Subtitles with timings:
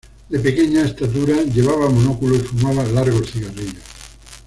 [0.29, 3.83] De pequeña estatura, llevaba monóculo y fumaba largos cigarrillos.